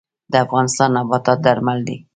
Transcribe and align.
د 0.31 0.33
افغانستان 0.45 0.89
نباتات 0.97 1.39
درمل 1.45 1.79
دي 1.87 1.97